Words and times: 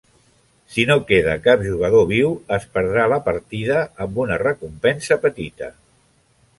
Si 0.75 0.85
no 0.91 0.95
queda 1.11 1.35
cap 1.49 1.61
jugador 1.67 2.09
viu, 2.13 2.33
es 2.59 2.67
perdrà 2.79 3.05
la 3.13 3.21
partida, 3.31 3.79
amb 4.07 4.19
una 4.27 4.43
recompensa 4.47 5.23
petita. 5.29 5.75